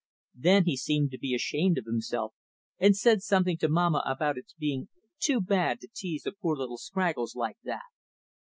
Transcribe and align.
Then 0.33 0.65
he 0.65 0.77
seemed 0.77 1.11
to 1.11 1.19
be 1.19 1.35
ashamed 1.35 1.77
of 1.77 1.85
himself, 1.85 2.33
and 2.79 2.97
said 2.97 3.21
something 3.21 3.55
to 3.57 3.69
Mamma 3.69 4.01
about 4.03 4.35
its 4.35 4.55
being 4.55 4.89
"too 5.19 5.39
bad 5.39 5.79
to 5.81 5.89
tease 5.93 6.25
a 6.25 6.31
poor 6.31 6.55
little 6.57 6.79
Scraggles 6.79 7.35
like 7.35 7.57
that." 7.65 7.83